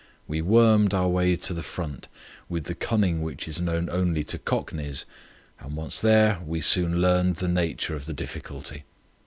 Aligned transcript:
We 0.27 0.41
wormed 0.41 0.95
our 0.95 1.07
way 1.09 1.35
to 1.35 1.53
the 1.53 1.61
front, 1.61 2.07
with 2.49 2.63
the 2.65 2.73
cunning 2.73 3.21
which 3.21 3.47
is 3.47 3.61
known 3.61 3.87
only 3.87 4.23
to 4.23 4.39
cockneys, 4.39 5.05
and 5.59 5.75
once 5.75 6.01
there 6.01 6.41
we 6.43 6.59
soon 6.59 6.99
learned 6.99 7.35
the 7.35 7.47
nature 7.47 7.95
of 7.95 8.07
the 8.07 8.13
difficulty. 8.13 8.85